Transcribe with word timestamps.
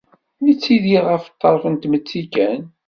Yettidir 0.45 1.01
ɣer 1.07 1.19
ṭṭerf 1.29 1.63
n 1.67 1.75
tmetti 1.75 2.23
kan. 2.33 2.61